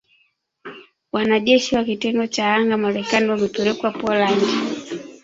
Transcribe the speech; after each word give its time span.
Wanajeshi 1.11 1.75
wa 1.75 1.83
kitengo 1.83 2.27
cha 2.27 2.53
anga 2.53 2.77
Marekani 2.77 3.29
wamepelekwa 3.29 3.91
Poland 3.91 4.41